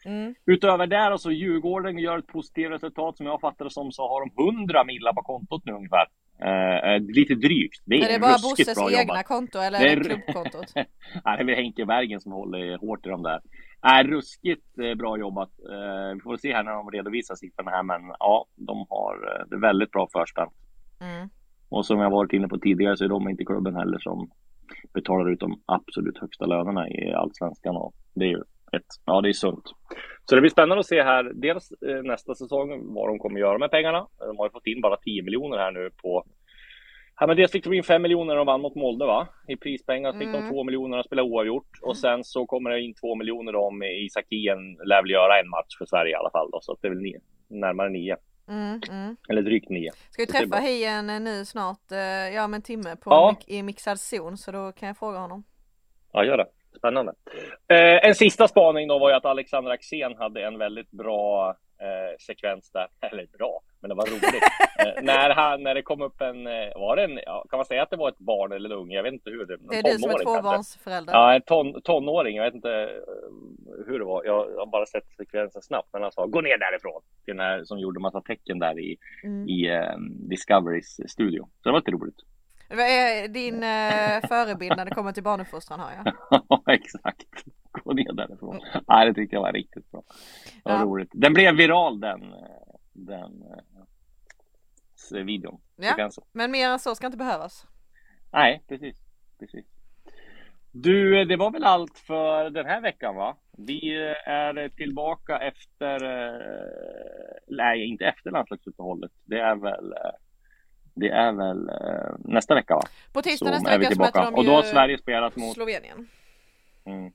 [0.04, 0.34] Mm.
[0.46, 4.08] Utöver det så alltså, Djurgården gör ett positivt resultat som jag fattar det som så
[4.08, 6.06] har de 100 millar på kontot nu ungefär.
[6.44, 7.82] Eh, lite drygt.
[7.84, 9.26] Det är, är det bara Bosses egna jobbat.
[9.26, 10.72] konto eller det är det klubbkontot?
[10.74, 10.86] Nej,
[11.24, 13.40] det är väl Henke Bergen som håller hårt i de där.
[13.82, 15.50] Nej, ruskigt eh, bra jobbat.
[15.70, 19.46] Eh, vi får se här när de redovisar siffrorna här, men ja, de har eh,
[19.50, 20.52] det väldigt bra förspänt.
[21.00, 21.28] Mm.
[21.68, 24.30] Och som jag varit inne på tidigare så är de inte klubben heller som
[24.94, 28.42] betalar ut de absolut högsta lönerna i allsvenskan och det är ju
[28.76, 29.64] ett, ja det är sunt.
[30.24, 31.72] Så det blir spännande att se här, dels
[32.04, 34.06] nästa säsong vad de kommer göra med pengarna.
[34.18, 36.24] De har ju fått in bara 10 miljoner här nu på
[37.20, 39.28] Ja, men dels fick de in 5 miljoner när de vann mot Molde va?
[39.48, 40.42] I prispengar fick Mm.
[40.42, 41.68] de 2 miljoner att spela oavgjort.
[41.82, 45.48] Och sen så kommer det in 2 miljoner om Isak Hien lär väl göra en
[45.48, 46.50] match för Sverige i alla fall.
[46.50, 48.16] Då, så att det är väl nio, närmare 9.
[48.48, 49.16] Mm, mm.
[49.28, 49.90] Eller drygt 9.
[50.10, 51.98] Ska vi träffa Hien eh, nu snart, eh,
[52.34, 53.36] ja om en timme på Ja.
[53.46, 55.44] i mixad zon så då kan jag fråga honom.
[56.12, 56.46] Ja, gör det.
[56.82, 57.12] Spännande.
[57.68, 62.16] Eh, en sista spaning då var ju att Alexander Axén hade en väldigt bra eh,
[62.26, 62.86] sekvens där.
[63.10, 64.24] Eller bra, men det var roligt.
[64.78, 67.66] eh, när, han, när det kom upp en, eh, var det en, ja, kan man
[67.66, 68.96] säga att det var ett barn eller en unge?
[68.96, 71.12] Jag vet inte hur det Det är du som är tvåbarnsförälder.
[71.12, 72.36] Ja, en ton, tonåring.
[72.36, 74.24] Jag vet inte eh, hur det var.
[74.24, 75.88] Jag har bara sett sekvensen snabbt.
[75.92, 77.02] Men han sa gå ner därifrån.
[77.24, 79.48] Till den här som gjorde massa tecken där i, Mm.
[79.48, 79.96] i eh,
[80.28, 81.42] Discoverys studio.
[81.62, 82.16] Så det var lite roligt.
[82.76, 86.14] Vad är din eh, förebild när det kommer till barnuppfostran har jag?
[86.48, 87.26] Ja, exakt.
[87.84, 88.60] Gå ner därifrån.
[88.88, 90.02] Nej, det tyckte jag var riktigt bra.
[90.64, 90.82] Var Ja.
[90.82, 91.10] roligt.
[91.12, 92.38] Den blev viral den, eh,
[92.92, 93.42] den
[95.14, 95.60] eh, videon.
[95.76, 96.10] Ja.
[96.32, 97.66] Men mer än så ska inte behövas.
[98.32, 98.96] Nej, precis.
[99.38, 99.66] precis.
[100.72, 103.36] Du, eh, det var väl allt för den här veckan va?
[103.58, 106.40] Vi eh, är tillbaka efter, eh,
[107.48, 109.12] nej inte efter landslagsuppehållet.
[109.24, 110.10] Det är väl, eh,
[110.94, 112.82] det är väl eh, nästa vecka va?
[113.12, 114.30] På tisdag Så nästa vi vecka så möter tillbaka.
[114.30, 116.08] de Och då har Sverige spelat mot, Slovenien.
[116.84, 117.12] mm,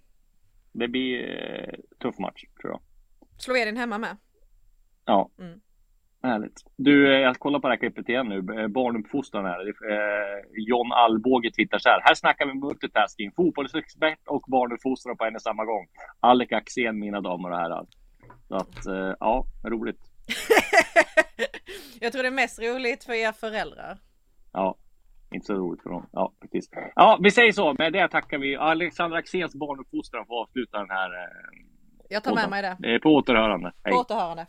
[0.71, 2.79] det blir eh, tuff match tror jag.
[3.37, 4.17] Slovenien hemma med.
[5.05, 5.29] Ja.
[5.39, 5.59] Mm.
[6.23, 6.63] Härligt.
[6.75, 8.59] Du, eh, jag kollar på det här klippet igen nu.
[8.61, 9.73] Eh, Barnuppfostran här.
[10.67, 12.01] John Alvbåge twittrar så här.
[12.03, 13.31] Här snackar vi multitasking.
[13.35, 15.87] Fotbollsexpert och barnuppfostran på en och samma gång.
[16.19, 17.85] Alec Axén, mina damer och herrar.
[18.47, 18.85] Så att,
[19.19, 20.06] ja, roligt.
[21.99, 23.97] jag tror det är mest roligt för er föräldrar.
[24.53, 24.77] Ja,
[25.31, 26.09] inte så roligt för dem.
[26.11, 26.69] Ja, precis.
[26.95, 27.73] Ja, vi säger så.
[27.73, 31.09] Med det tackar vi Alexander Axéns barnuppfostran för att avsluta den här.
[31.13, 31.29] Eh,
[32.09, 32.93] Jag tar med mig det.
[32.93, 33.73] Eh, på återhörande.
[33.83, 33.93] Hej.
[33.93, 34.47] På återhörande.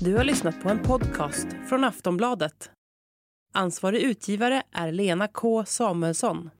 [0.00, 2.70] Du har lyssnat på en podcast från Aftonbladet.
[3.54, 6.50] Ansvarig utgivare är Lena K Samuelsson.